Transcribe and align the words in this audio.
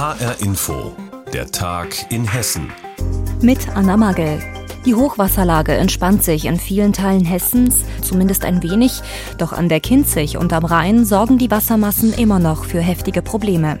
HR 0.00 0.40
Info, 0.40 0.96
der 1.30 1.50
Tag 1.50 2.10
in 2.10 2.26
Hessen. 2.26 2.72
Mit 3.42 3.68
Anna 3.76 3.98
Magel. 3.98 4.40
Die 4.86 4.94
Hochwasserlage 4.94 5.74
entspannt 5.74 6.24
sich 6.24 6.46
in 6.46 6.58
vielen 6.58 6.94
Teilen 6.94 7.26
Hessens, 7.26 7.84
zumindest 8.00 8.46
ein 8.46 8.62
wenig, 8.62 9.02
doch 9.36 9.52
an 9.52 9.68
der 9.68 9.80
Kinzig 9.80 10.38
und 10.38 10.54
am 10.54 10.64
Rhein 10.64 11.04
sorgen 11.04 11.36
die 11.36 11.50
Wassermassen 11.50 12.14
immer 12.14 12.38
noch 12.38 12.64
für 12.64 12.80
heftige 12.80 13.20
Probleme. 13.20 13.78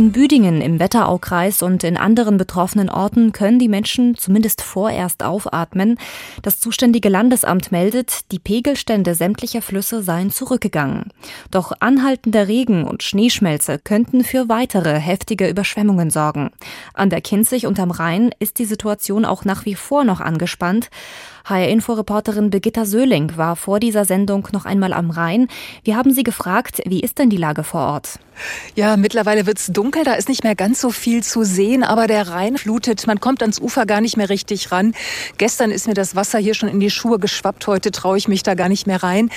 In 0.00 0.12
Büdingen 0.12 0.62
im 0.62 0.80
Wetteraukreis 0.80 1.60
und 1.60 1.84
in 1.84 1.98
anderen 1.98 2.38
betroffenen 2.38 2.88
Orten 2.88 3.32
können 3.32 3.58
die 3.58 3.68
Menschen 3.68 4.16
zumindest 4.16 4.62
vorerst 4.62 5.22
aufatmen. 5.22 5.98
Das 6.40 6.58
zuständige 6.58 7.10
Landesamt 7.10 7.70
meldet, 7.70 8.32
die 8.32 8.38
Pegelstände 8.38 9.14
sämtlicher 9.14 9.60
Flüsse 9.60 10.02
seien 10.02 10.30
zurückgegangen. 10.30 11.12
Doch 11.50 11.72
anhaltender 11.80 12.48
Regen 12.48 12.84
und 12.84 13.02
Schneeschmelze 13.02 13.78
könnten 13.78 14.24
für 14.24 14.48
weitere 14.48 14.98
heftige 14.98 15.50
Überschwemmungen 15.50 16.08
sorgen. 16.08 16.50
An 16.94 17.10
der 17.10 17.20
Kinzig 17.20 17.66
und 17.66 17.78
am 17.78 17.90
Rhein 17.90 18.30
ist 18.38 18.58
die 18.58 18.64
Situation 18.64 19.26
auch 19.26 19.44
nach 19.44 19.66
wie 19.66 19.74
vor 19.74 20.04
noch 20.04 20.22
angespannt. 20.22 20.88
HR-Info-Reporterin 21.44 22.50
Birgitta 22.50 22.82
war 23.36 23.56
vor 23.56 23.80
dieser 23.80 24.04
Sendung 24.04 24.48
noch 24.52 24.64
einmal 24.64 24.92
am 24.92 25.10
Rhein. 25.10 25.48
Wir 25.84 25.96
haben 25.96 26.12
sie 26.12 26.22
gefragt, 26.22 26.80
wie 26.86 27.00
ist 27.00 27.18
denn 27.18 27.30
die 27.30 27.36
Lage 27.36 27.64
vor 27.64 27.80
Ort? 27.80 28.18
Ja, 28.74 28.96
mittlerweile 28.96 29.46
wird 29.46 29.58
es 29.58 29.66
dunkel, 29.66 30.04
da 30.04 30.14
ist 30.14 30.28
nicht 30.28 30.44
mehr 30.44 30.54
ganz 30.54 30.80
so 30.80 30.90
viel 30.90 31.22
zu 31.22 31.44
sehen, 31.44 31.82
aber 31.82 32.06
der 32.06 32.28
Rhein 32.28 32.56
flutet, 32.56 33.06
man 33.06 33.20
kommt 33.20 33.42
ans 33.42 33.60
Ufer 33.60 33.86
gar 33.86 34.00
nicht 34.00 34.16
mehr 34.16 34.30
richtig 34.30 34.72
ran. 34.72 34.94
Gestern 35.38 35.70
ist 35.70 35.86
mir 35.86 35.94
das 35.94 36.16
Wasser 36.16 36.38
hier 36.38 36.54
schon 36.54 36.68
in 36.68 36.80
die 36.80 36.90
Schuhe 36.90 37.18
geschwappt, 37.18 37.66
heute 37.66 37.90
traue 37.90 38.16
ich 38.16 38.28
mich 38.28 38.42
da 38.42 38.54
gar 38.54 38.68
nicht 38.68 38.86
mehr 38.86 39.02
rein. 39.02 39.30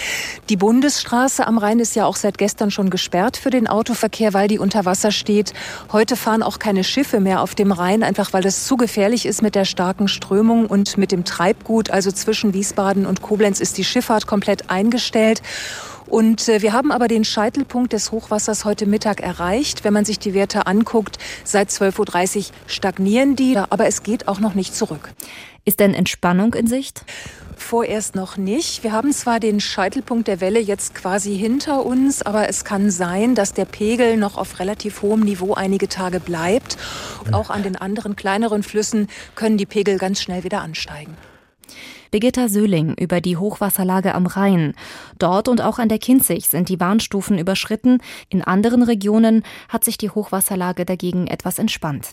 Die 0.50 0.56
Bundesstraße 0.56 1.46
am 1.46 1.58
Rhein 1.58 1.80
ist 1.80 1.96
ja 1.96 2.06
auch 2.06 2.16
seit 2.16 2.38
gestern 2.38 2.72
schon 2.72 2.90
gesperrt 2.90 3.38
für 3.38 3.50
den 3.50 3.68
Autoverkehr, 3.68 4.34
weil 4.34 4.48
die 4.48 4.60
unter 4.60 4.86
Wasser 4.86 5.12
steht. 5.12 5.54
Heute 5.92 6.16
fahren 6.16 6.44
auch 6.44 6.60
keine 6.60 6.84
Schiffe 6.84 7.20
mehr 7.20 7.42
auf 7.42 7.56
dem 7.56 7.72
Rhein, 7.72 8.04
einfach 8.04 8.34
weil 8.34 8.44
das 8.44 8.66
zu 8.66 8.78
gefährlich 8.78 9.26
ist 9.26 9.42
mit 9.42 9.56
der 9.56 9.66
starken 9.66 10.08
Strömung 10.08 10.66
und 10.66 10.98
mit 10.98 11.12
dem 11.12 11.26
Treibgut. 11.26 11.92
Also 11.94 12.12
zwischen 12.12 12.56
Wiesbaden 12.56 13.06
und 13.06 13.22
Koblenz 13.22 13.60
ist 13.60 13.78
die 13.78 13.84
Schifffahrt 13.84 14.26
komplett 14.26 14.72
eingestellt. 14.72 15.44
Und 16.08 16.50
äh, 16.50 16.64
wir 16.64 16.74
haben 16.74 16.92
aber 16.92 17.08
den 17.08 17.24
Scheitelpunkt 17.24 17.94
des 17.94 18.12
Hochwassers 18.12 18.66
heute 18.66 18.88
Mittag 18.88 19.22
erreicht. 19.22 19.84
Wenn 19.84 19.94
man 19.94 20.04
sich 20.04 20.18
die 20.18 20.34
Werte 20.34 20.66
anguckt, 20.66 21.20
seit 21.44 21.70
12.30 21.70 22.38
Uhr 22.38 22.46
stagnieren 22.66 23.36
die, 23.36 23.58
aber 23.58 23.86
es 23.86 24.02
geht 24.02 24.28
auch 24.28 24.40
noch 24.40 24.56
nicht 24.56 24.76
zurück. 24.76 25.12
Ist 25.66 25.80
denn 25.80 25.94
Entspannung 25.94 26.56
in 26.56 26.66
Sicht? 26.66 27.06
Vorerst 27.58 28.16
noch 28.16 28.38
nicht. 28.38 28.84
Wir 28.84 28.92
haben 28.92 29.14
zwar 29.14 29.40
den 29.40 29.60
Scheitelpunkt 29.60 30.28
der 30.28 30.42
Welle 30.42 30.60
jetzt 30.60 30.96
quasi 30.96 31.38
hinter 31.38 31.86
uns, 31.86 32.24
aber 32.24 32.50
es 32.50 32.66
kann 32.66 32.90
sein, 32.90 33.36
dass 33.36 33.54
der 33.54 33.66
Pegel 33.66 34.18
noch 34.18 34.40
auf 34.40 34.60
relativ 34.60 35.04
hohem 35.04 35.20
Niveau 35.20 35.54
einige 35.54 35.88
Tage 35.88 36.20
bleibt. 36.20 36.76
Auch 37.32 37.52
an 37.52 37.62
den 37.62 37.76
anderen 37.76 38.16
kleineren 38.16 38.64
Flüssen 38.64 39.10
können 39.36 39.58
die 39.58 39.68
Pegel 39.68 40.00
ganz 40.00 40.24
schnell 40.24 40.44
wieder 40.44 40.62
ansteigen. 40.62 41.16
Birgitta 42.14 42.48
Söhling 42.48 42.94
über 42.94 43.22
die 43.22 43.38
Hochwasserlage 43.38 44.14
am 44.14 44.28
Rhein. 44.28 44.76
Dort 45.18 45.48
und 45.48 45.62
auch 45.62 45.80
an 45.80 45.90
der 45.90 45.98
Kinzig 45.98 46.48
sind 46.48 46.70
die 46.70 46.80
Warnstufen 46.80 47.40
überschritten. 47.40 48.04
In 48.30 48.44
anderen 48.44 48.84
Regionen 48.84 49.42
hat 49.68 49.84
sich 49.84 49.98
die 49.98 50.12
Hochwasserlage 50.12 50.86
dagegen 50.86 51.26
etwas 51.26 51.58
entspannt. 51.58 52.12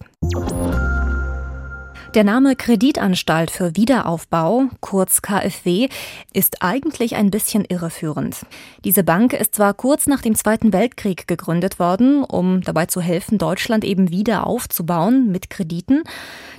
Der 2.14 2.24
Name 2.24 2.56
Kreditanstalt 2.56 3.52
für 3.52 3.76
Wiederaufbau, 3.76 4.64
kurz 4.80 5.22
KfW, 5.22 5.88
ist 6.32 6.60
eigentlich 6.60 7.14
ein 7.14 7.30
bisschen 7.30 7.64
irreführend. 7.64 8.38
Diese 8.82 9.04
Bank 9.04 9.32
ist 9.32 9.54
zwar 9.54 9.74
kurz 9.74 10.08
nach 10.08 10.20
dem 10.20 10.34
Zweiten 10.34 10.72
Weltkrieg 10.72 11.28
gegründet 11.28 11.78
worden, 11.78 12.24
um 12.24 12.62
dabei 12.62 12.86
zu 12.86 13.00
helfen, 13.00 13.38
Deutschland 13.38 13.84
eben 13.84 14.10
wieder 14.10 14.48
aufzubauen 14.48 15.30
mit 15.30 15.50
Krediten. 15.50 16.02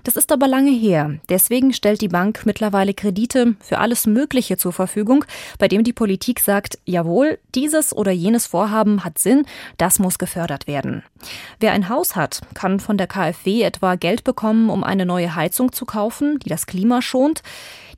Das 0.06 0.16
ist 0.16 0.32
aber 0.32 0.48
lange 0.48 0.72
her. 0.72 1.20
Deswegen 1.28 1.74
stellt 1.74 2.00
die 2.00 2.08
Bank 2.08 2.46
mittlerweile 2.46 2.94
Kredite 2.94 3.56
für 3.60 3.80
alles 3.80 4.08
Mögliche 4.08 4.56
zur 4.56 4.72
Verfügung, 4.72 5.26
bei 5.60 5.68
dem 5.68 5.84
die 5.84 5.92
Politik 5.94 6.40
sagt, 6.40 6.80
jawohl, 6.86 7.40
dieses 7.56 7.94
oder 7.94 8.12
jenes 8.12 8.48
Vorhaben 8.48 9.04
hat 9.04 9.20
Sinn, 9.20 9.46
das 9.78 10.00
muss 10.00 10.18
gefördert 10.18 10.66
werden. 10.66 11.04
Wer 11.60 11.74
ein 11.74 11.90
Haus 11.90 12.16
hat, 12.16 12.42
kann 12.54 12.80
von 12.80 12.98
der 12.98 13.08
KfW 13.08 13.64
etwa 13.64 13.96
Geld 13.96 14.24
bekommen, 14.24 14.70
um 14.70 14.84
eine 14.84 15.06
neue 15.06 15.36
zu 15.72 15.86
kaufen, 15.86 16.40
die 16.40 16.50
das 16.50 16.66
Klima 16.66 17.02
schont. 17.02 17.42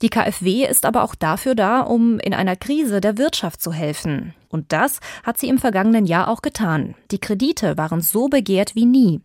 Die 0.03 0.09
KfW 0.09 0.66
ist 0.66 0.84
aber 0.84 1.02
auch 1.03 1.16
dafür 1.16 1.56
da, 1.56 1.80
um 1.80 2.19
in 2.19 2.34
einer 2.34 2.58
Krise 2.58 3.00
der 3.00 3.18
Wirtschaft 3.18 3.62
zu 3.62 3.72
helfen. 3.72 4.34
Und 4.50 4.74
das 4.74 5.00
hat 5.24 5.38
sie 5.38 5.47
im 5.47 5.58
vergangenen 5.58 6.06
Jahr 6.06 6.28
auch 6.28 6.41
getan. 6.41 6.94
Die 7.09 7.19
Kredite 7.19 7.78
waren 7.78 8.02
so 8.02 8.28
begehrt 8.28 8.75
wie 8.75 8.86
nie. 8.86 9.22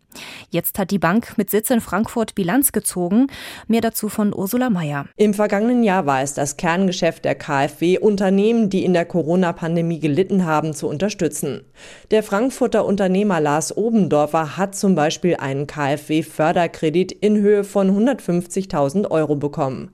Jetzt 0.51 0.79
hat 0.79 0.93
die 0.93 1.01
Bank 1.01 1.35
mit 1.37 1.51
Sitz 1.51 1.71
in 1.71 1.81
Frankfurt 1.81 2.37
Bilanz 2.37 2.71
gezogen. 2.71 3.27
Mehr 3.67 3.81
dazu 3.81 4.09
von 4.09 4.33
Ursula 4.33 4.71
Mayer. 4.71 5.07
Im 5.17 5.35
vergangenen 5.35 5.83
Jahr 5.83 6.07
war 6.07 6.23
es 6.23 6.35
das 6.35 6.57
Kerngeschäft 6.57 7.25
der 7.25 7.35
KfW, 7.35 7.99
Unternehmen, 7.99 8.71
die 8.71 8.85
in 8.85 8.93
der 8.93 9.05
Corona-Pandemie 9.05 9.99
gelitten 9.99 10.47
haben, 10.47 10.75
zu 10.75 10.87
unterstützen. 10.89 11.63
Der 12.13 12.23
Frankfurter 12.23 12.87
Unternehmer 12.87 13.41
Lars 13.41 13.77
Obendorfer 13.77 14.57
hat 14.57 14.77
zum 14.77 14.95
Beispiel 14.95 15.35
einen 15.35 15.67
KfW-Förderkredit 15.67 17.11
in 17.11 17.37
Höhe 17.37 17.65
von 17.65 17.91
150.000 17.91 19.11
Euro 19.11 19.35
bekommen. 19.35 19.91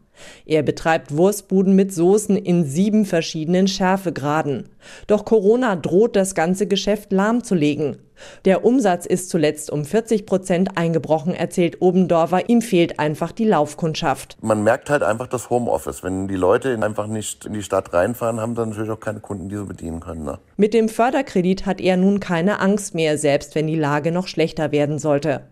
Er 0.47 0.63
betreibt 0.63 1.17
Wurstbuden 1.17 1.75
mit 1.75 1.93
Soßen 1.93 2.37
in 2.37 2.65
sieben 2.65 3.05
verschiedenen 3.05 3.69
Schärfegraden. 3.69 4.69
Doch 5.07 5.25
Corona 5.25 5.77
droht 5.77 6.17
das 6.17 6.35
ganze 6.35 6.67
Geschäft 6.67 7.13
lahmzulegen. 7.13 7.99
Der 8.45 8.65
Umsatz 8.65 9.07
ist 9.07 9.31
zuletzt 9.31 9.71
um 9.71 9.85
40 9.85 10.27
Prozent 10.27 10.77
eingebrochen, 10.77 11.35
erzählt 11.35 11.81
Obendorfer. 11.81 12.49
Ihm 12.49 12.63
fehlt 12.63 12.99
einfach 12.99 13.33
die 13.33 13.45
Laufkundschaft. 13.45 14.37
Man 14.41 14.63
merkt 14.63 14.91
halt 14.91 15.03
einfach 15.03 15.27
das 15.27 15.51
Homeoffice. 15.51 16.03
Wenn 16.03 16.29
die 16.29 16.37
Leute 16.37 16.79
einfach 16.81 17.07
nicht 17.07 17.45
in 17.47 17.55
die 17.55 17.63
Stadt 17.63 17.93
reinfahren, 17.93 18.41
haben 18.41 18.55
dann 18.55 18.71
natürlich 18.71 18.91
auch 18.91 19.01
keine 19.01 19.21
Kunden, 19.21 19.49
die 19.49 19.57
sie 19.57 19.65
bedienen 19.65 20.01
können. 20.01 20.25
Ne? 20.25 20.39
Mit 20.57 20.75
dem 20.75 20.89
Förderkredit 20.89 21.67
hat 21.67 21.81
er 21.81 21.97
nun 21.97 22.21
keine 22.21 22.61
Angst 22.61 22.95
mehr, 22.95 23.19
selbst 23.19 23.55
wenn 23.55 23.67
die 23.67 23.77
Lage 23.77 24.13
noch 24.13 24.29
schlechter 24.29 24.73
werden 24.73 24.99
sollte. 24.99 25.43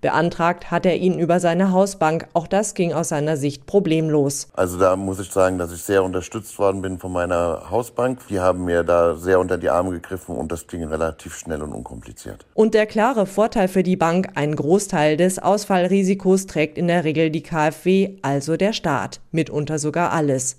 Beantragt 0.00 0.70
hat 0.70 0.86
er 0.86 0.96
ihn 0.96 1.18
über 1.18 1.40
seine 1.40 1.72
Hausbank. 1.72 2.26
Auch 2.32 2.46
das 2.46 2.74
ging 2.74 2.92
aus 2.92 3.08
seiner 3.08 3.36
Sicht 3.36 3.66
problemlos. 3.66 4.48
Also 4.54 4.78
da 4.78 4.96
muss 4.96 5.18
ich 5.18 5.30
sagen, 5.30 5.58
dass 5.58 5.72
ich 5.72 5.82
sehr 5.82 6.04
unterstützt 6.04 6.58
worden 6.58 6.82
bin 6.82 6.98
von 6.98 7.12
meiner 7.12 7.70
Hausbank. 7.70 8.20
Die 8.28 8.40
haben 8.40 8.64
mir 8.64 8.84
da 8.84 9.14
sehr 9.14 9.40
unter 9.40 9.58
die 9.58 9.70
Arme 9.70 9.90
gegriffen 9.90 10.36
und 10.36 10.52
das 10.52 10.66
ging 10.66 10.84
relativ 10.84 11.36
schnell 11.36 11.62
und 11.62 11.72
unkompliziert. 11.72 12.44
Und 12.54 12.74
der 12.74 12.86
klare 12.86 13.26
Vorteil 13.26 13.68
für 13.68 13.82
die 13.82 13.96
Bank, 13.96 14.30
ein 14.34 14.54
Großteil 14.54 15.16
des 15.16 15.38
Ausfallrisikos 15.38 16.46
trägt 16.46 16.78
in 16.78 16.88
der 16.88 17.04
Regel 17.04 17.30
die 17.30 17.42
KfW, 17.42 18.18
also 18.22 18.56
der 18.56 18.72
Staat, 18.72 19.20
mitunter 19.32 19.78
sogar 19.78 20.12
alles. 20.12 20.56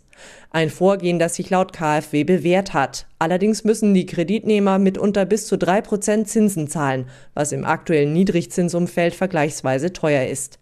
Ein 0.52 0.70
Vorgehen, 0.70 1.20
das 1.20 1.36
sich 1.36 1.50
laut 1.50 1.74
KfW 1.74 2.24
bewährt 2.24 2.74
hat. 2.74 3.08
Allerdings 3.20 3.64
müssen 3.64 3.94
die 3.94 4.06
Kreditnehmer 4.06 4.80
mitunter 4.80 5.26
bis 5.26 5.48
zu 5.48 5.58
drei 5.58 5.82
Prozent 5.82 6.28
Zinsen 6.28 6.68
zahlen, 6.68 7.08
was 7.34 7.52
im 7.52 7.66
aktuellen 7.66 8.14
Niedrigzinsumfeld 8.14 9.14
vergleichsweise 9.14 9.94
teuer 9.94 10.26
ist. 10.28 10.60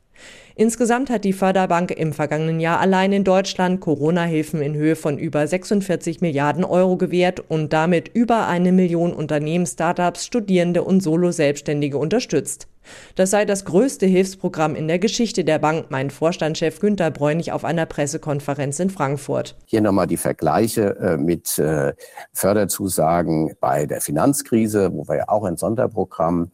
Insgesamt 0.60 1.12
hat 1.12 1.24
die 1.24 1.34
Förderbank 1.34 1.92
im 1.92 2.14
vergangenen 2.14 2.60
Jahr 2.60 2.80
allein 2.80 3.14
in 3.14 3.24
Deutschland 3.24 3.80
Corona-Hilfen 3.80 4.60
in 4.60 4.74
Höhe 4.74 4.96
von 4.96 5.20
über 5.20 5.46
46 5.46 6.20
Milliarden 6.22 6.64
Euro 6.64 6.98
gewährt 6.98 7.44
und 7.48 7.74
damit 7.74 8.10
über 8.16 8.48
eine 8.48 8.72
Million 8.72 9.14
Unternehmen, 9.14 9.68
Startups, 9.68 10.26
Studierende 10.26 10.84
und 10.84 11.04
Solo-Selbstständige 11.04 12.00
unterstützt. 12.00 12.68
Das 13.14 13.30
sei 13.30 13.46
das 13.46 13.66
größte 13.66 14.08
Hilfsprogramm 14.08 14.74
in 14.74 14.88
der 14.88 14.98
Geschichte 14.98 15.44
der 15.44 15.60
Bank, 15.60 15.92
meint 15.92 16.12
Vorstandschef 16.12 16.80
Günter 16.80 17.12
Bräunig 17.12 17.52
auf 17.52 17.64
einer 17.64 17.86
Pressekonferenz 17.86 18.80
in 18.80 18.90
Frankfurt. 18.90 19.56
Hier 19.66 19.82
nochmal 19.82 20.08
die 20.08 20.18
Vergleiche 20.18 20.96
äh, 21.00 21.18
mit 21.18 21.60
äh, 21.60 21.94
Förderzusagen 22.34 23.56
bei 23.60 23.86
der 23.86 24.02
Finanzkrise, 24.02 24.92
wo 24.92 25.08
wir 25.08 25.18
ja 25.18 25.30
auch 25.30 25.44
ein 25.44 25.58
Sonderprogramm 25.58 26.52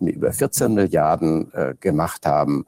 über 0.00 0.32
14 0.32 0.74
Milliarden 0.74 1.52
gemacht 1.80 2.26
haben. 2.26 2.66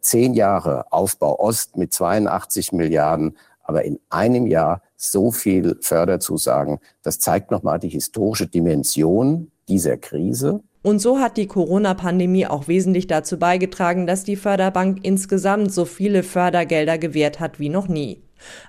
Zehn 0.00 0.34
Jahre 0.34 0.90
Aufbau 0.92 1.38
Ost 1.38 1.76
mit 1.76 1.92
82 1.92 2.72
Milliarden, 2.72 3.36
aber 3.62 3.84
in 3.84 4.00
einem 4.10 4.46
Jahr 4.46 4.82
so 4.96 5.30
viel 5.30 5.76
Förderzusagen. 5.80 6.78
Das 7.02 7.18
zeigt 7.18 7.50
nochmal 7.50 7.78
die 7.78 7.88
historische 7.88 8.48
Dimension 8.48 9.50
dieser 9.68 9.96
Krise. 9.96 10.60
Und 10.82 10.98
so 10.98 11.18
hat 11.18 11.36
die 11.36 11.46
Corona-Pandemie 11.46 12.46
auch 12.46 12.66
wesentlich 12.66 13.06
dazu 13.06 13.38
beigetragen, 13.38 14.06
dass 14.06 14.24
die 14.24 14.36
Förderbank 14.36 15.00
insgesamt 15.02 15.72
so 15.72 15.84
viele 15.84 16.22
Fördergelder 16.22 16.96
gewährt 16.96 17.38
hat 17.38 17.60
wie 17.60 17.68
noch 17.68 17.86
nie. 17.86 18.22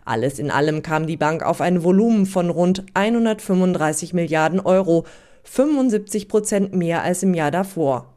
Alles 0.04 0.38
in 0.38 0.52
allem 0.52 0.82
kam 0.84 1.08
die 1.08 1.16
Bank 1.16 1.42
auf 1.42 1.62
ein 1.62 1.84
Volumen 1.84 2.26
von 2.26 2.50
rund 2.50 2.86
135 2.94 4.14
Milliarden 4.14 4.60
Euro, 4.60 5.06
75 5.44 6.28
Prozent 6.28 6.74
mehr 6.74 7.04
als 7.04 7.24
im 7.24 7.34
Jahr 7.34 7.52
davor. 7.52 8.08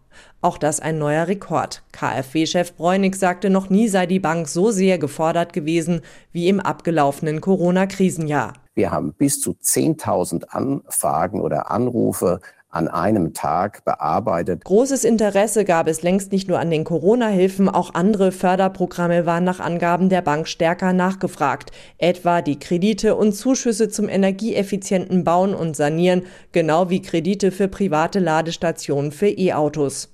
Auch 0.40 0.58
das 0.58 0.78
ein 0.80 0.98
neuer 0.98 1.26
Rekord. 1.26 1.82
KfW-Chef 1.92 2.74
Bräunig 2.74 3.16
sagte, 3.16 3.50
noch 3.50 3.70
nie 3.70 3.88
sei 3.88 4.06
die 4.06 4.20
Bank 4.20 4.48
so 4.48 4.70
sehr 4.70 4.98
gefordert 4.98 5.52
gewesen 5.52 6.02
wie 6.32 6.48
im 6.48 6.60
abgelaufenen 6.60 7.40
Corona-Krisenjahr. 7.40 8.52
Wir 8.74 8.90
haben 8.90 9.14
bis 9.14 9.40
zu 9.40 9.52
10.000 9.52 10.44
Anfragen 10.48 11.40
oder 11.40 11.70
Anrufe 11.70 12.40
an 12.74 12.88
einem 12.88 13.34
Tag 13.34 13.84
bearbeitet. 13.84 14.64
Großes 14.64 15.04
Interesse 15.04 15.64
gab 15.64 15.88
es 15.88 16.02
längst 16.02 16.32
nicht 16.32 16.48
nur 16.48 16.58
an 16.58 16.70
den 16.70 16.84
Corona-Hilfen, 16.84 17.68
auch 17.68 17.94
andere 17.94 18.32
Förderprogramme 18.32 19.26
waren 19.26 19.44
nach 19.44 19.60
Angaben 19.60 20.08
der 20.08 20.22
Bank 20.22 20.48
stärker 20.48 20.92
nachgefragt, 20.92 21.70
etwa 21.98 22.42
die 22.42 22.58
Kredite 22.58 23.14
und 23.16 23.32
Zuschüsse 23.32 23.88
zum 23.88 24.08
energieeffizienten 24.08 25.24
Bauen 25.24 25.54
und 25.54 25.76
Sanieren, 25.76 26.22
genau 26.52 26.90
wie 26.90 27.02
Kredite 27.02 27.50
für 27.50 27.68
private 27.68 28.18
Ladestationen 28.18 29.12
für 29.12 29.28
E-Autos. 29.28 30.13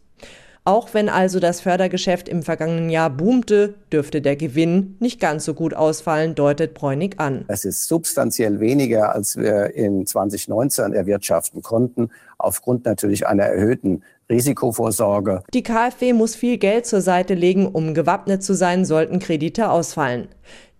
Auch 0.64 0.92
wenn 0.92 1.08
also 1.08 1.40
das 1.40 1.62
Fördergeschäft 1.62 2.28
im 2.28 2.42
vergangenen 2.42 2.90
Jahr 2.90 3.08
boomte, 3.08 3.74
dürfte 3.90 4.20
der 4.20 4.36
Gewinn 4.36 4.96
nicht 5.00 5.18
ganz 5.18 5.46
so 5.46 5.54
gut 5.54 5.72
ausfallen, 5.72 6.34
deutet 6.34 6.74
Bräunig 6.74 7.18
an. 7.18 7.44
Es 7.48 7.64
ist 7.64 7.88
substanziell 7.88 8.60
weniger, 8.60 9.14
als 9.14 9.36
wir 9.36 9.74
in 9.74 10.04
2019 10.04 10.92
erwirtschaften 10.92 11.62
konnten, 11.62 12.10
aufgrund 12.36 12.84
natürlich 12.84 13.26
einer 13.26 13.44
erhöhten 13.44 14.02
Risikovorsorge. 14.28 15.42
Die 15.54 15.62
KfW 15.62 16.12
muss 16.12 16.36
viel 16.36 16.58
Geld 16.58 16.86
zur 16.86 17.00
Seite 17.00 17.34
legen, 17.34 17.66
um 17.66 17.94
gewappnet 17.94 18.42
zu 18.42 18.54
sein, 18.54 18.84
sollten 18.84 19.18
Kredite 19.18 19.70
ausfallen. 19.70 20.28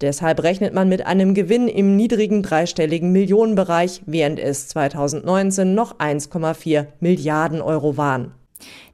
Deshalb 0.03 0.43
rechnet 0.43 0.73
man 0.75 0.88
mit 0.88 1.06
einem 1.06 1.35
Gewinn 1.35 1.69
im 1.69 1.97
niedrigen 1.97 2.43
dreistelligen 2.43 3.12
Millionenbereich, 3.12 4.03
während 4.06 4.38
es 4.38 4.69
2019 4.69 5.75
noch 5.75 5.99
1,4 5.99 6.87
Milliarden 7.00 7.61
Euro 7.61 7.97
waren. 7.97 8.33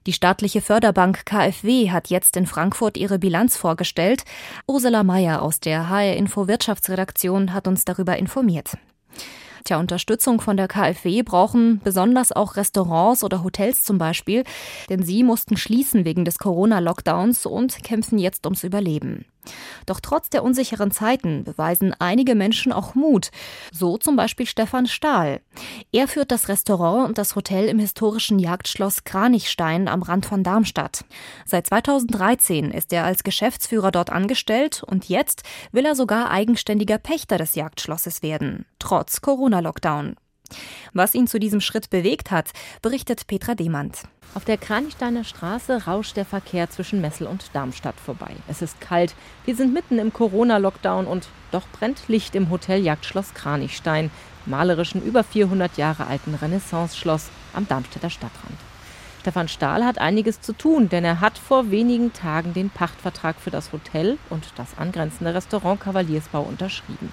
Die 0.07 0.13
staatliche 0.13 0.61
Förderbank 0.61 1.27
KfW 1.27 1.91
hat 1.91 2.09
jetzt 2.09 2.37
in 2.37 2.47
Frankfurt 2.47 2.97
ihre 2.97 3.19
Bilanz 3.19 3.57
vorgestellt. 3.57 4.25
Ursula 4.67 5.03
Mayer 5.03 5.43
aus 5.43 5.61
der 5.61 5.89
HR 5.89 6.17
Info 6.17 6.49
Wirtschaftsredaktion 6.49 7.53
hat 7.53 7.67
uns 7.67 7.85
darüber 7.85 8.17
informiert. 8.17 8.77
Tja, 9.65 9.81
Unterstützung 9.81 10.41
von 10.41 10.57
der 10.57 10.69
KfW 10.69 11.23
brauchen 11.23 11.81
besonders 11.83 12.31
auch 12.31 12.55
Restaurants 12.55 13.25
oder 13.25 13.43
Hotels 13.43 13.83
zum 13.83 13.99
Beispiel, 13.99 14.45
denn 14.89 15.03
sie 15.03 15.25
mussten 15.25 15.57
schließen 15.57 16.05
wegen 16.05 16.25
des 16.25 16.39
Corona-Lockdowns 16.39 17.47
und 17.47 17.83
kämpfen 17.83 18.19
jetzt 18.19 18.47
ums 18.47 18.63
Überleben. 18.63 19.25
Doch 19.87 20.01
trotz 20.01 20.31
der 20.31 20.43
unsicheren 20.43 20.91
Zeiten 20.91 21.45
beweisen 21.45 21.95
einige 21.99 22.35
Menschen 22.35 22.73
auch 22.73 22.95
Mut. 22.95 23.31
So 23.73 23.99
zum 23.99 24.17
Beispiel 24.17 24.47
Stefan 24.47 24.87
Stahl. 24.87 25.41
Er 25.93 26.09
führt 26.09 26.31
das 26.31 26.49
Restaurant 26.49 27.09
und 27.09 27.19
das 27.19 27.37
Hotel 27.37 27.69
im 27.69 27.79
historischen 27.79 28.39
Jagdschloss 28.39 29.05
Kranichstein 29.05 29.89
am 29.89 30.03
Rand 30.03 30.27
von 30.27 30.43
Darmstadt. 30.43 31.05
Seit 31.45 31.67
2013 31.67 32.71
ist 32.71 32.93
er 32.93 33.05
als 33.05 33.25
Geschäftsführer 33.25 33.91
dort 33.91 34.11
angestellt 34.11 34.83
und 34.87 35.09
jetzt 35.09 35.43
will 35.73 35.87
er 35.87 35.95
sogar 35.95 36.31
eigenständiger 36.31 36.99
Pächter 36.99 37.39
des 37.39 37.55
Jagdschlosses 37.55 38.23
werden, 38.23 38.67
trotz 38.79 39.21
Corona-Lockdown. 39.21 40.17
Was 40.97 41.15
ihn 41.15 41.27
zu 41.27 41.39
diesem 41.39 41.61
Schritt 41.61 41.91
bewegt 41.91 42.31
hat, 42.31 42.53
berichtet 42.81 43.27
Petra 43.27 43.55
Demand. 43.55 44.05
Auf 44.35 44.47
der 44.47 44.57
Kranichsteiner 44.57 45.25
Straße 45.25 45.85
rauscht 45.85 46.17
der 46.17 46.25
Verkehr 46.25 46.71
zwischen 46.71 47.03
Messel 47.03 47.27
und 47.27 47.51
Darmstadt 47.53 48.01
vorbei. 48.01 48.31
Es 48.49 48.63
ist 48.63 48.81
kalt, 48.81 49.15
wir 49.45 49.55
sind 49.55 49.75
mitten 49.75 49.99
im 49.99 50.11
Corona-Lockdown 50.11 51.07
und 51.07 51.29
doch 51.53 51.69
brennt 51.69 52.09
Licht 52.09 52.35
im 52.35 52.49
Hotel 52.49 52.83
Jagdschloss 52.83 53.35
Kranichstein, 53.35 54.11
malerischen 54.47 55.03
über 55.03 55.23
400 55.23 55.77
Jahre 55.77 56.07
alten 56.07 56.35
Renaissance-Schloss 56.35 57.29
am 57.53 57.69
Darmstädter 57.69 58.09
Stadtrand. 58.09 58.57
Stefan 59.27 59.49
Stahl 59.49 59.85
hat 59.85 59.99
einiges 59.99 60.41
zu 60.41 60.53
tun, 60.53 60.89
denn 60.89 61.05
er 61.05 61.21
hat 61.21 61.37
vor 61.37 61.73
wenigen 61.73 62.13
Tagen 62.13 62.55
den 62.55 62.71
Pachtvertrag 62.71 63.35
für 63.41 63.51
das 63.51 63.73
Hotel 63.73 64.19
und 64.31 64.45
das 64.55 64.79
angrenzende 64.79 65.35
Restaurant 65.35 65.81
Kavaliersbau 65.81 66.43
unterschrieben. 66.43 67.11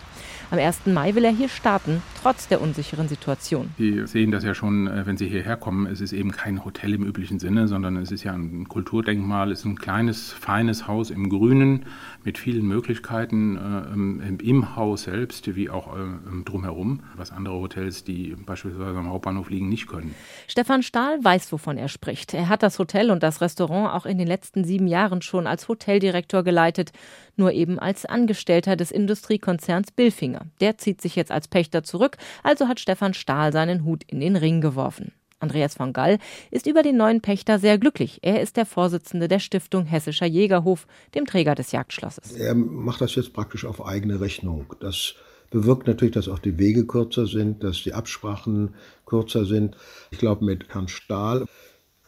Am 0.51 0.59
1. 0.59 0.85
Mai 0.85 1.15
will 1.15 1.25
er 1.25 1.31
hier 1.31 1.49
starten, 1.49 2.03
trotz 2.21 2.47
der 2.47 2.61
unsicheren 2.61 3.07
Situation. 3.07 3.71
Sie 3.79 4.05
sehen 4.05 4.29
das 4.29 4.43
ja 4.43 4.53
schon, 4.53 4.85
äh, 4.85 5.07
wenn 5.07 5.17
Sie 5.17 5.27
hierher 5.27 5.57
kommen. 5.57 5.87
Es 5.87 6.01
ist 6.01 6.13
eben 6.13 6.31
kein 6.31 6.63
Hotel 6.63 6.93
im 6.93 7.03
üblichen 7.03 7.39
Sinne, 7.39 7.67
sondern 7.67 7.97
es 7.97 8.11
ist 8.11 8.23
ja 8.23 8.33
ein 8.33 8.67
Kulturdenkmal. 8.67 9.51
Es 9.51 9.61
ist 9.61 9.65
ein 9.65 9.79
kleines, 9.79 10.31
feines 10.31 10.87
Haus 10.87 11.09
im 11.09 11.29
Grünen 11.29 11.87
mit 12.23 12.37
vielen 12.37 12.67
Möglichkeiten 12.67 13.57
äh, 13.57 14.45
im 14.47 14.75
Haus 14.75 15.03
selbst 15.03 15.55
wie 15.55 15.71
auch 15.71 15.97
äh, 15.97 16.01
drumherum, 16.45 16.99
was 17.15 17.31
andere 17.31 17.55
Hotels, 17.55 18.03
die 18.03 18.35
beispielsweise 18.45 18.99
am 18.99 19.09
Hauptbahnhof 19.09 19.49
liegen, 19.49 19.69
nicht 19.69 19.87
können. 19.87 20.13
Stefan 20.47 20.83
Stahl 20.83 21.17
weiß, 21.23 21.51
wovon 21.51 21.79
er 21.79 21.87
spricht. 21.87 22.02
Er 22.33 22.49
hat 22.49 22.63
das 22.63 22.79
Hotel 22.79 23.11
und 23.11 23.23
das 23.23 23.41
Restaurant 23.41 23.93
auch 23.93 24.05
in 24.05 24.17
den 24.17 24.27
letzten 24.27 24.63
sieben 24.63 24.87
Jahren 24.87 25.21
schon 25.21 25.47
als 25.47 25.67
Hoteldirektor 25.67 26.43
geleitet, 26.43 26.91
nur 27.35 27.51
eben 27.51 27.79
als 27.79 28.05
Angestellter 28.05 28.75
des 28.75 28.91
Industriekonzerns 28.91 29.91
Billfinger. 29.91 30.41
Der 30.59 30.77
zieht 30.77 31.01
sich 31.01 31.15
jetzt 31.15 31.31
als 31.31 31.47
Pächter 31.47 31.83
zurück, 31.83 32.17
also 32.43 32.67
hat 32.67 32.79
Stefan 32.79 33.13
Stahl 33.13 33.53
seinen 33.53 33.85
Hut 33.85 34.03
in 34.07 34.19
den 34.19 34.35
Ring 34.35 34.61
geworfen. 34.61 35.13
Andreas 35.39 35.75
von 35.75 35.93
Gall 35.93 36.19
ist 36.51 36.67
über 36.67 36.83
den 36.83 36.97
neuen 36.97 37.21
Pächter 37.21 37.59
sehr 37.59 37.77
glücklich. 37.77 38.19
Er 38.21 38.41
ist 38.41 38.55
der 38.55 38.65
Vorsitzende 38.65 39.27
der 39.27 39.39
Stiftung 39.39 39.85
Hessischer 39.85 40.25
Jägerhof, 40.25 40.87
dem 41.15 41.25
Träger 41.25 41.53
des 41.53 41.71
Jagdschlosses. 41.71 42.31
Er 42.31 42.55
macht 42.55 43.01
das 43.01 43.15
jetzt 43.15 43.33
praktisch 43.33 43.65
auf 43.65 43.85
eigene 43.85 44.21
Rechnung. 44.21 44.73
Das 44.79 45.15
bewirkt 45.51 45.85
natürlich, 45.85 46.13
dass 46.13 46.29
auch 46.29 46.39
die 46.39 46.57
Wege 46.57 46.87
kürzer 46.87 47.27
sind, 47.27 47.63
dass 47.63 47.83
die 47.83 47.93
Absprachen 47.93 48.73
kürzer 49.05 49.45
sind. 49.45 49.75
Ich 50.11 50.17
glaube, 50.17 50.43
mit 50.45 50.73
Herrn 50.73 50.87
Stahl 50.87 51.45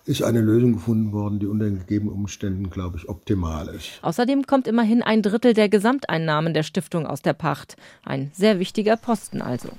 ist 0.06 0.22
eine 0.22 0.42
Lösung 0.42 0.74
gefunden 0.74 1.12
worden, 1.12 1.40
die 1.40 1.48
unter 1.48 1.66
den 1.66 1.80
gegebenen 1.80 2.13
Umständen, 2.13 2.69
glaube 2.69 2.98
ich, 2.98 3.10
optimal 3.10 3.68
ist. 3.69 4.00
Außerdem 4.02 4.46
kommt 4.46 4.68
immerhin 4.68 5.02
ein 5.02 5.22
Drittel 5.22 5.54
der 5.54 5.68
Gesamteinnahmen 5.68 6.54
der 6.54 6.63
Stiftung 6.63 7.07
aus 7.07 7.22
der 7.22 7.34
Pacht. 7.34 7.75
Ein 8.04 8.31
sehr 8.34 8.60
wichtiger 8.60 8.98
Posten 8.98 9.42
also. 9.42 9.69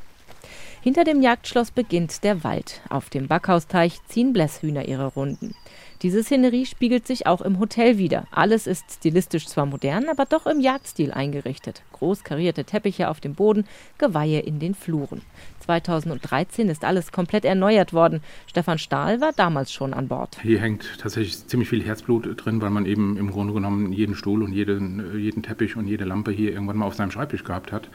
Hinter 0.82 1.05
dem 1.05 1.20
Jagdschloss 1.20 1.73
beginnt 1.73 2.23
der 2.23 2.44
Wald. 2.44 2.81
Auf 2.88 3.08
dem 3.08 3.26
Backhausteich 3.26 3.99
ziehen 4.06 4.32
Blässhühner 4.32 4.87
ihre 4.87 5.06
Runden. 5.06 5.55
Diese 6.02 6.23
Szenerie 6.23 6.67
spiegelt 6.67 7.06
sich 7.06 7.26
auch 7.26 7.40
im 7.40 7.58
Hotel 7.58 7.99
wieder. 7.99 8.26
Alles 8.31 8.67
ist 8.67 8.84
stilistisch 8.93 9.46
zwar 9.46 9.67
modern, 9.67 10.08
aber 10.08 10.26
doch 10.26 10.46
im 10.46 10.61
Jagdstil 10.61 11.11
eingerichtet. 11.11 11.82
Groß 11.93 12.22
karierte 12.22 12.64
Teppiche 12.64 13.08
auf 13.08 13.19
dem 13.20 13.34
Boden, 13.34 13.64
Geweihe 13.99 14.40
in 14.40 14.61
den 14.61 14.75
Fluren. 14.75 15.22
2013 15.67 16.69
ist 16.69 16.85
alles 16.85 17.13
komplett 17.13 17.45
erneuert 17.45 17.93
worden. 17.93 18.21
Stefan 18.47 18.79
Stahl 18.79 19.21
war 19.21 19.33
damals 19.33 19.73
schon 19.73 19.93
an 19.95 20.09
Bord. 20.09 20.39
Hier 20.43 20.61
hängt 20.61 20.99
tatsächlich 21.01 21.47
ziemlich 21.47 21.69
viel 21.69 21.83
Herzblut 21.83 22.29
drin, 22.37 22.63
weil 22.63 22.71
man 22.71 22.87
eben 22.87 23.17
im 23.17 23.31
Grunde 23.31 23.53
genommen 23.53 23.93
jeden 23.93 24.15
Stuhl 24.15 24.43
und 24.43 24.53
jeden, 24.53 25.19
jeden 25.19 25.43
Teppich 25.43 25.77
und 25.77 25.87
jede 25.87 26.05
Lampe 26.05 26.31
hier 26.31 26.53
irgendwann 26.53 26.77
mal 26.77 26.87
auf 26.87 26.95
seinem 26.95 27.11
Schreibtisch 27.11 27.45
gehabt 27.45 27.73
hat 27.73 27.91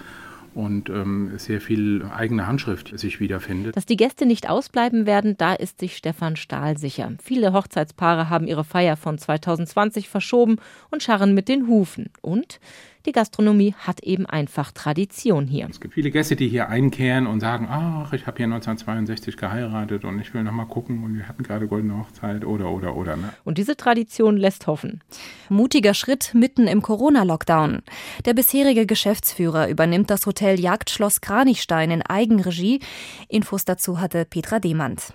und 0.54 0.90
ähm, 0.90 1.32
sehr 1.38 1.62
viel 1.62 2.04
eigene 2.14 2.48
Handschrift 2.48 2.98
sich 3.00 3.20
wiederfindet. 3.20 3.76
Dass 3.76 3.86
die 3.86 3.98
Gäste 3.98 4.26
nicht 4.26 4.50
ausbleiben 4.50 5.06
werden, 5.06 5.38
da 5.38 5.54
ist 5.54 5.80
sich 5.80 5.96
Stefan 5.96 6.36
Stahl 6.36 6.78
sicher. 6.78 7.14
Viele 7.24 7.54
Hochzeitspaare 7.54 8.30
haben 8.30 8.48
ihre 8.48 8.64
Feier 8.64 8.98
von 8.98 9.18
2020 9.18 10.10
verschoben 10.10 10.58
und 10.90 11.04
scharren 11.04 11.34
mit 11.34 11.48
den 11.48 11.68
Hufen. 11.68 12.10
Und 12.22 12.60
die 13.06 13.12
Gastronomie 13.12 13.74
hat 13.78 14.02
eben 14.04 14.26
einfach 14.26 14.72
Tradition 14.72 15.48
hier. 15.48 15.68
Es 15.70 15.80
gibt 15.80 15.94
viele 15.94 16.12
Gäste, 16.12 16.36
die 16.36 16.48
hier 16.48 16.70
einkehren 16.70 17.28
und 17.28 17.40
sagen, 17.40 17.68
ach, 17.70 18.14
ich 18.14 18.28
habe 18.28 18.38
hier 18.38 18.46
1962 18.46 19.38
geheiratet 19.38 20.06
und 20.06 20.20
ich 20.20 20.34
will 20.34 20.44
noch 20.44 20.52
mal 20.52 20.66
gucken 20.66 21.04
und 21.04 21.16
wir 21.16 21.28
hatten 21.28 21.44
gerade 21.44 21.68
goldene 21.68 21.98
Hochzeit 21.98 22.46
oder 22.46 22.70
oder 22.70 22.96
oder. 22.96 23.16
Ne? 23.16 23.34
Und 23.44 23.58
diese 23.58 23.76
Tradition 23.76 24.38
lässt 24.38 24.68
hoffen. 24.68 25.02
Mutiger 25.50 25.94
Schritt 25.94 26.32
mitten 26.34 26.68
im 26.68 26.82
Corona-Lockdown. 26.82 27.82
Der 28.26 28.34
bisherige 28.34 28.86
Geschäftsführer 28.86 29.70
übernimmt 29.70 30.10
das 30.10 30.26
Hotel 30.26 30.60
Jagdschloss 30.60 31.22
Kranichstein 31.22 31.92
in 31.92 32.02
Eigenregie. 32.02 32.80
Infos 33.28 33.66
dazu 33.66 34.00
hatte 34.00 34.26
Petra 34.26 34.60
Demand. 34.60 35.14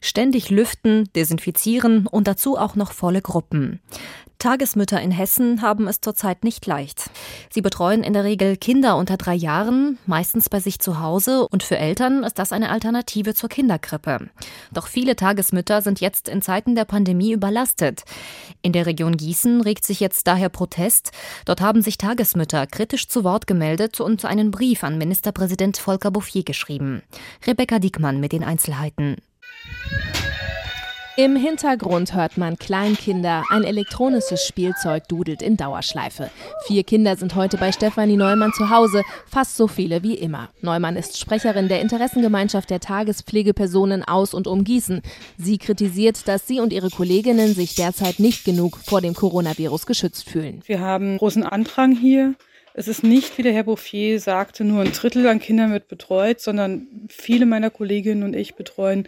Ständig 0.00 0.50
lüften, 0.50 1.08
desinfizieren 1.14 2.08
und 2.08 2.26
dazu 2.26 2.58
auch 2.58 2.74
noch 2.74 2.90
volle 2.92 3.22
Gruppen. 3.22 3.80
Tagesmütter 4.42 5.00
in 5.00 5.12
Hessen 5.12 5.62
haben 5.62 5.86
es 5.86 6.00
zurzeit 6.00 6.42
nicht 6.42 6.66
leicht. 6.66 7.10
Sie 7.48 7.62
betreuen 7.62 8.02
in 8.02 8.12
der 8.12 8.24
Regel 8.24 8.56
Kinder 8.56 8.96
unter 8.96 9.16
drei 9.16 9.34
Jahren, 9.36 9.98
meistens 10.04 10.48
bei 10.48 10.58
sich 10.58 10.80
zu 10.80 10.98
Hause 10.98 11.46
und 11.46 11.62
für 11.62 11.78
Eltern 11.78 12.24
ist 12.24 12.40
das 12.40 12.50
eine 12.50 12.70
Alternative 12.70 13.34
zur 13.34 13.48
Kinderkrippe. 13.48 14.30
Doch 14.72 14.88
viele 14.88 15.14
Tagesmütter 15.14 15.80
sind 15.80 16.00
jetzt 16.00 16.28
in 16.28 16.42
Zeiten 16.42 16.74
der 16.74 16.86
Pandemie 16.86 17.30
überlastet. 17.30 18.02
In 18.62 18.72
der 18.72 18.86
Region 18.86 19.16
Gießen 19.16 19.60
regt 19.60 19.86
sich 19.86 20.00
jetzt 20.00 20.26
daher 20.26 20.48
Protest. 20.48 21.12
Dort 21.44 21.60
haben 21.60 21.80
sich 21.80 21.96
Tagesmütter 21.96 22.66
kritisch 22.66 23.06
zu 23.06 23.22
Wort 23.22 23.46
gemeldet 23.46 24.00
und 24.00 24.24
einen 24.24 24.50
Brief 24.50 24.82
an 24.82 24.98
Ministerpräsident 24.98 25.78
Volker 25.78 26.10
Bouffier 26.10 26.42
geschrieben. 26.42 27.02
Rebecca 27.46 27.78
Diekmann 27.78 28.18
mit 28.18 28.32
den 28.32 28.42
Einzelheiten. 28.42 29.18
Im 31.18 31.36
Hintergrund 31.36 32.14
hört 32.14 32.38
man 32.38 32.56
Kleinkinder, 32.56 33.44
ein 33.50 33.64
elektronisches 33.64 34.46
Spielzeug 34.46 35.08
dudelt 35.08 35.42
in 35.42 35.58
Dauerschleife. 35.58 36.30
Vier 36.66 36.84
Kinder 36.84 37.16
sind 37.16 37.34
heute 37.34 37.58
bei 37.58 37.70
Stefanie 37.70 38.16
Neumann 38.16 38.54
zu 38.54 38.70
Hause, 38.70 39.02
fast 39.26 39.58
so 39.58 39.68
viele 39.68 40.02
wie 40.02 40.14
immer. 40.14 40.48
Neumann 40.62 40.96
ist 40.96 41.18
Sprecherin 41.18 41.68
der 41.68 41.82
Interessengemeinschaft 41.82 42.70
der 42.70 42.80
Tagespflegepersonen 42.80 44.02
aus 44.02 44.32
und 44.32 44.46
um 44.46 44.64
Gießen. 44.64 45.02
Sie 45.36 45.58
kritisiert, 45.58 46.26
dass 46.28 46.46
sie 46.46 46.60
und 46.60 46.72
ihre 46.72 46.88
Kolleginnen 46.88 47.52
sich 47.52 47.74
derzeit 47.74 48.18
nicht 48.18 48.46
genug 48.46 48.78
vor 48.78 49.02
dem 49.02 49.12
Coronavirus 49.12 49.84
geschützt 49.84 50.30
fühlen. 50.30 50.62
Wir 50.64 50.80
haben 50.80 51.18
großen 51.18 51.42
Andrang 51.42 51.94
hier. 51.94 52.36
Es 52.72 52.88
ist 52.88 53.04
nicht, 53.04 53.36
wie 53.36 53.42
der 53.42 53.52
Herr 53.52 53.64
Bouffier 53.64 54.18
sagte, 54.18 54.64
nur 54.64 54.80
ein 54.80 54.92
Drittel 54.92 55.28
an 55.28 55.40
Kindern 55.40 55.72
wird 55.72 55.88
betreut, 55.88 56.40
sondern 56.40 56.86
viele 57.10 57.44
meiner 57.44 57.68
Kolleginnen 57.68 58.22
und 58.22 58.34
ich 58.34 58.54
betreuen 58.54 59.06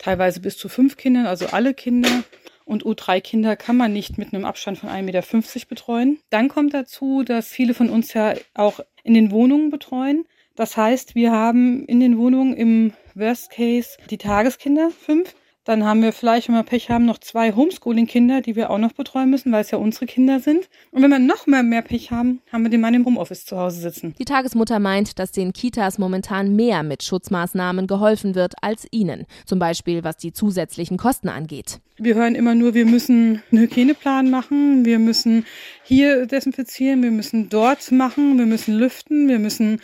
teilweise 0.00 0.40
bis 0.40 0.56
zu 0.56 0.68
fünf 0.68 0.96
Kindern, 0.96 1.26
also 1.26 1.46
alle 1.46 1.74
Kinder. 1.74 2.24
Und 2.64 2.84
U3-Kinder 2.84 3.56
kann 3.56 3.76
man 3.76 3.92
nicht 3.92 4.16
mit 4.16 4.32
einem 4.32 4.44
Abstand 4.44 4.78
von 4.78 4.90
1,50 4.90 5.02
Meter 5.02 5.66
betreuen. 5.68 6.20
Dann 6.30 6.48
kommt 6.48 6.72
dazu, 6.72 7.24
dass 7.24 7.48
viele 7.48 7.74
von 7.74 7.90
uns 7.90 8.14
ja 8.14 8.34
auch 8.54 8.80
in 9.02 9.14
den 9.14 9.30
Wohnungen 9.32 9.70
betreuen. 9.70 10.24
Das 10.54 10.76
heißt, 10.76 11.14
wir 11.14 11.32
haben 11.32 11.84
in 11.86 12.00
den 12.00 12.16
Wohnungen 12.16 12.54
im 12.54 12.92
Worst 13.14 13.50
Case 13.50 13.96
die 14.10 14.18
Tageskinder, 14.18 14.90
fünf. 14.90 15.34
Dann 15.64 15.84
haben 15.84 16.02
wir 16.02 16.12
vielleicht, 16.12 16.48
wenn 16.48 16.54
wir 16.54 16.62
Pech 16.62 16.88
haben, 16.88 17.04
noch 17.04 17.18
zwei 17.18 17.52
Homeschooling-Kinder, 17.52 18.40
die 18.40 18.56
wir 18.56 18.70
auch 18.70 18.78
noch 18.78 18.92
betreuen 18.92 19.28
müssen, 19.28 19.52
weil 19.52 19.60
es 19.60 19.70
ja 19.70 19.76
unsere 19.76 20.06
Kinder 20.06 20.40
sind. 20.40 20.70
Und 20.90 21.02
wenn 21.02 21.10
wir 21.10 21.18
noch 21.18 21.46
mehr, 21.46 21.62
mehr 21.62 21.82
Pech 21.82 22.10
haben, 22.10 22.40
haben 22.50 22.62
wir 22.62 22.70
den 22.70 22.80
Mann 22.80 22.94
im 22.94 23.04
Homeoffice 23.04 23.44
zu 23.44 23.58
Hause 23.58 23.80
sitzen. 23.80 24.14
Die 24.18 24.24
Tagesmutter 24.24 24.78
meint, 24.78 25.18
dass 25.18 25.32
den 25.32 25.52
Kitas 25.52 25.98
momentan 25.98 26.56
mehr 26.56 26.82
mit 26.82 27.02
Schutzmaßnahmen 27.02 27.86
geholfen 27.86 28.34
wird 28.34 28.54
als 28.62 28.86
ihnen. 28.90 29.26
Zum 29.44 29.58
Beispiel, 29.58 30.02
was 30.02 30.16
die 30.16 30.32
zusätzlichen 30.32 30.96
Kosten 30.96 31.28
angeht. 31.28 31.80
Wir 31.98 32.14
hören 32.14 32.34
immer 32.34 32.54
nur, 32.54 32.72
wir 32.72 32.86
müssen 32.86 33.42
einen 33.52 33.60
Hygieneplan 33.60 34.30
machen, 34.30 34.86
wir 34.86 34.98
müssen 34.98 35.44
hier 35.82 36.24
desinfizieren, 36.24 37.02
wir 37.02 37.10
müssen 37.10 37.50
dort 37.50 37.92
machen, 37.92 38.38
wir 38.38 38.46
müssen 38.46 38.78
lüften, 38.78 39.28
wir 39.28 39.38
müssen 39.38 39.80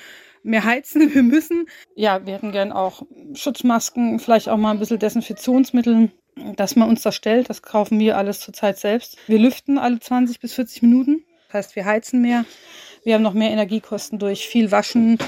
mehr 0.47 0.65
heizen. 0.65 1.11
Wir 1.15 1.23
müssen, 1.23 1.67
ja, 1.95 2.25
wir 2.25 2.35
hätten 2.35 2.53
gern 2.53 2.73
auch 2.73 3.03
Schutzmasken, 3.35 4.19
vielleicht 4.19 4.49
auch 4.49 4.57
mal 4.57 4.71
ein 4.71 4.79
bisschen 4.79 4.99
Desinfektionsmittel, 4.99 6.11
dass 6.57 6.77
man 6.77 6.89
uns 6.89 7.03
das 7.03 7.15
stellt. 7.15 7.51
Das 7.51 7.63
kaufen 7.63 7.99
wir 7.99 8.17
alles 8.17 8.41
zurzeit 8.41 8.79
selbst. 8.79 9.17
Wir 9.27 9.39
lüften 9.39 9.79
alle 9.79 9.99
20 9.99 10.41
bis 10.41 10.55
40 10.55 10.83
Minuten. 10.83 11.25
Das 11.47 11.55
heißt, 11.55 11.77
wir 11.77 11.85
heizen 11.85 12.21
mehr. 12.21 12.45
Wir 13.05 13.15
haben 13.15 13.23
noch 13.23 13.35
mehr 13.35 13.51
Energiekosten 13.51 14.19
durch 14.19 14.47
viel 14.49 14.71
Waschen. 14.71 15.19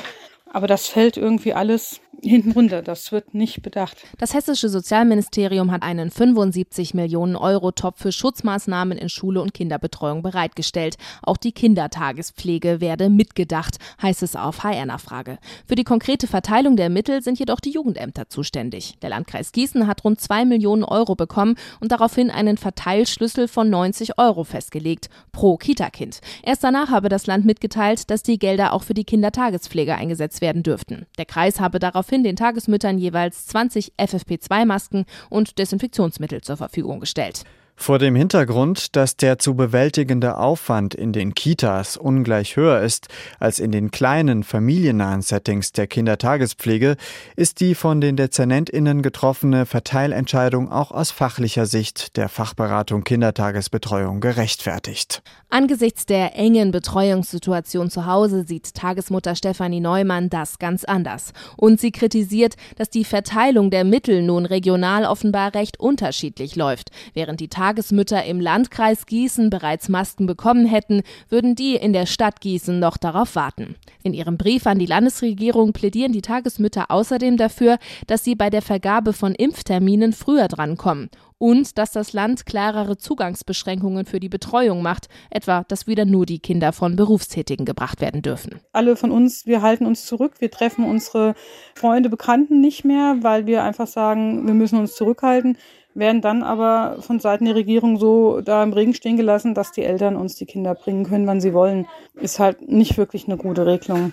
Aber 0.53 0.67
das 0.67 0.87
fällt 0.87 1.17
irgendwie 1.17 1.53
alles 1.53 2.01
hinten 2.23 2.53
runter. 2.53 2.83
Das 2.83 3.13
wird 3.13 3.35
nicht 3.35 3.63
bedacht. 3.63 3.97
Das 4.19 4.35
hessische 4.35 4.69
Sozialministerium 4.69 5.71
hat 5.71 5.83
einen 5.83 6.11
75 6.11 6.95
Millionen 6.95 7.37
Euro 7.37 7.73
Topf 7.73 8.03
für 8.03 8.13
Schutzmaßnahmen 8.13 8.99
in 8.99 9.09
Schule 9.09 9.41
und 9.41 9.55
Kinderbetreuung 9.55 10.23
bereitgestellt. 10.23 10.97
Auch 11.23 11.37
die 11.37 11.53
Kindertagespflege 11.53 12.81
werde 12.81 13.09
mitgedacht, 13.11 13.77
heißt 14.03 14.23
es 14.23 14.37
auf 14.37 14.65
HR-Nachfrage. 14.65 15.39
Für 15.67 15.75
die 15.75 15.85
konkrete 15.85 16.27
Verteilung 16.27 16.77
der 16.77 16.91
Mittel 16.91 17.23
sind 17.23 17.39
jedoch 17.39 17.61
die 17.61 17.71
Jugendämter 17.71 18.29
zuständig. 18.29 18.99
Der 19.03 19.11
Landkreis 19.11 19.53
Gießen 19.53 19.87
hat 19.87 20.05
rund 20.05 20.21
2 20.21 20.45
Millionen 20.45 20.85
Euro 20.85 21.15
bekommen 21.15 21.57
und 21.81 21.93
daraufhin 21.93 22.31
einen 22.31 22.57
Verteilschlüssel 22.57 23.49
von 23.49 23.71
90 23.71 24.19
Euro 24.19 24.45
festgelegt 24.45 25.09
pro 25.33 25.57
Kita-Kind. 25.57 26.21
Erst 26.43 26.65
danach 26.65 26.91
habe 26.91 27.09
das 27.09 27.27
Land 27.27 27.45
mitgeteilt, 27.45 28.11
dass 28.11 28.23
die 28.23 28.39
Gelder 28.39 28.73
auch 28.73 28.83
für 28.83 28.95
die 28.95 29.05
Kindertagespflege 29.05 29.95
eingesetzt 29.95 30.38
werden 30.41 30.63
dürften. 30.63 31.07
Der 31.19 31.27
Kreis 31.27 31.61
habe 31.61 31.79
darauf 31.79 31.99
daraufhin 32.09 32.23
den 32.23 32.37
Tagesmüttern 32.37 32.99
jeweils 32.99 33.47
20 33.47 33.93
FFP2-Masken 33.99 35.05
und 35.31 35.59
Desinfektionsmittel 35.59 36.41
zur 36.43 36.57
Verfügung 36.57 37.01
gestellt. 37.01 37.45
Vor 37.81 38.01
dem 38.01 38.17
Hintergrund, 38.17 38.97
dass 38.97 39.17
der 39.17 39.39
zu 39.39 39.55
bewältigende 39.55 40.37
Aufwand 40.37 40.95
in 40.95 41.13
den 41.13 41.33
Kitas 41.33 41.97
ungleich 41.97 42.57
höher 42.57 42.83
ist 42.83 43.07
als 43.39 43.61
in 43.61 43.71
den 43.71 43.93
kleinen 43.93 44.43
familiennahen 44.43 45.23
Settings 45.23 45.71
der 45.73 45.87
Kindertagespflege, 45.87 46.97
ist 47.37 47.61
die 47.61 47.77
von 47.77 48.01
den 48.01 48.17
Dezernentinnen 48.17 49.01
getroffene 49.01 49.65
Verteilentscheidung 49.65 50.71
auch 50.71 50.91
aus 50.91 51.13
fachlicher 51.13 51.67
Sicht 51.67 52.17
der 52.17 52.29
Fachberatung 52.29 53.05
Kindertagesbetreuung 53.05 54.21
gerechtfertigt. 54.21 55.23
Angesichts 55.49 56.05
der 56.05 56.37
engen 56.37 56.73
Betreuungssituation 56.73 57.91
zu 57.91 58.05
Hause 58.05 58.45
sieht 58.45 58.75
Tagesmutter 58.75 59.35
Stefanie 59.35 59.81
Neumann 59.81 60.29
das 60.29 60.59
ganz 60.59 60.85
anders. 60.85 61.33
Und 61.57 61.81
sie 61.81 61.91
kritisiert, 61.91 62.57
dass 62.77 62.91
die 62.91 63.05
Verteilung 63.05 63.71
der 63.71 63.85
Mittel 63.85 64.21
nun 64.23 64.45
regional 64.45 65.07
offenbar 65.07 65.55
recht 65.55 65.81
unterschiedlich 65.81 66.55
läuft. 66.55 66.91
Während 67.15 67.41
die 67.41 67.49
Tagesmütter 67.69 68.25
im 68.25 68.41
Landkreis 68.41 69.05
Gießen 69.05 69.51
bereits 69.51 69.91
Masken 69.91 70.25
bekommen 70.25 70.65
hätten, 70.65 71.03
würden 71.29 71.55
die 71.55 71.77
in 71.77 71.93
der 71.93 72.07
Stadt 72.07 72.41
Gießen 72.41 72.79
noch 72.79 72.97
darauf 72.97 73.37
warten. 73.37 73.77
In 74.03 74.15
ihrem 74.15 74.39
Brief 74.39 74.67
an 74.67 74.79
die 74.79 74.87
Landesregierung 74.87 75.75
plädieren 75.75 76.13
die 76.13 76.23
Tagesmütter 76.23 76.91
außerdem 76.91 77.37
dafür, 77.37 77.77
dass 78.07 78.25
sie 78.25 78.37
bei 78.37 78.49
der 78.49 78.63
Vergabe 78.63 79.13
von 79.13 79.35
Impfterminen 79.35 80.15
früher 80.15 80.49
drankommen 80.49 81.11
und 81.37 81.77
dass 81.77 81.93
das 81.93 82.15
Land 82.15 82.47
klarere 82.47 82.97
Zugangsbeschränkungen 82.97 84.07
für 84.07 84.19
die 84.19 84.31
Betreuung 84.31 84.81
macht, 84.81 85.11
etwa 85.29 85.65
dass 85.69 85.87
wieder 85.87 86.07
nur 86.07 86.25
die 86.25 86.39
Kinder 86.39 86.73
von 86.73 86.97
Berufstätigen 86.97 87.67
gebracht 87.67 88.01
werden 88.01 88.23
dürfen. 88.23 88.61
Alle 88.73 88.97
von 88.97 89.11
uns, 89.11 89.45
wir 89.45 89.61
halten 89.61 89.85
uns 89.85 90.07
zurück, 90.07 90.37
wir 90.39 90.51
treffen 90.51 90.87
unsere 90.87 91.35
Freunde, 91.75 92.09
Bekannten 92.09 92.63
nicht 92.63 92.87
mehr, 92.87 93.19
weil 93.21 93.47
wir 93.47 93.63
einfach 93.63 93.87
sagen, 93.87 94.47
wir 94.47 94.55
müssen 94.55 94.79
uns 94.79 94.95
zurückhalten 94.95 95.59
werden 95.99 96.23
dann 96.23 96.43
aber 96.43 96.97
von 97.01 97.21
Seiten 97.21 97.45
der 97.45 97.55
Regierung 97.55 97.99
so 97.99 98.41
da 98.41 98.63
im 98.63 98.73
Regen 98.73 98.95
stehen 98.95 99.17
gelassen, 99.17 99.55
dass 99.55 99.73
die 99.73 99.85
Eltern 99.85 100.17
uns 100.17 100.37
die 100.37 100.47
Kinder 100.47 100.75
bringen 100.75 101.05
können, 101.05 101.27
wann 101.27 101.41
sie 101.41 101.53
wollen. 101.53 101.87
Ist 102.15 102.39
halt 102.39 102.69
nicht 102.69 102.97
wirklich 102.97 103.27
eine 103.27 103.37
gute 103.37 103.67
Regelung. 103.67 104.13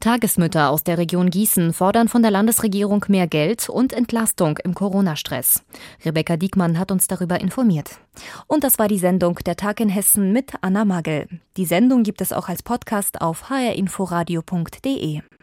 Tagesmütter 0.00 0.70
aus 0.70 0.82
der 0.82 0.96
Region 0.96 1.28
Gießen 1.28 1.74
fordern 1.74 2.08
von 2.08 2.22
der 2.22 2.30
Landesregierung 2.30 3.04
mehr 3.08 3.26
Geld 3.26 3.68
und 3.68 3.92
Entlastung 3.92 4.58
im 4.64 4.74
Corona-Stress. 4.74 5.62
Rebecca 6.04 6.38
Diekmann 6.38 6.78
hat 6.78 6.90
uns 6.90 7.06
darüber 7.06 7.38
informiert. 7.38 7.98
Und 8.46 8.64
das 8.64 8.78
war 8.78 8.88
die 8.88 8.98
Sendung 8.98 9.38
Der 9.44 9.56
Tag 9.56 9.78
in 9.78 9.90
Hessen 9.90 10.32
mit 10.32 10.54
Anna 10.62 10.86
Magel. 10.86 11.28
Die 11.58 11.66
Sendung 11.66 12.02
gibt 12.02 12.22
es 12.22 12.32
auch 12.32 12.48
als 12.48 12.62
Podcast 12.62 13.20
auf 13.20 13.50
hrinforadio.de. 13.50 15.20